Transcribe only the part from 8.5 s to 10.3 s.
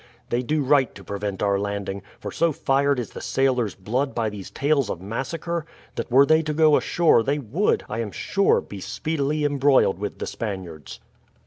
be speedily embroiled with the